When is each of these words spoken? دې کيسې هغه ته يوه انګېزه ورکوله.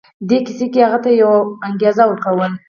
دې 0.29 0.37
کيسې 0.45 0.65
هغه 0.85 0.99
ته 1.03 1.09
يوه 1.21 1.39
انګېزه 1.67 2.03
ورکوله. 2.07 2.47